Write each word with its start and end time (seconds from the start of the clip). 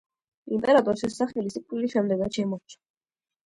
იმპერატორს 0.59 1.05
ეს 1.09 1.19
სახელი 1.21 1.55
სიკვდილის 1.59 1.95
შემდეგაც 1.99 2.41
შემორჩა. 2.43 2.85